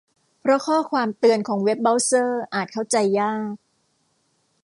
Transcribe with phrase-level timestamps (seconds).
[0.39, 3.51] เพราะข้อความเตือนของเว็บเบราว์เซอร์อาจเข้าใจยาก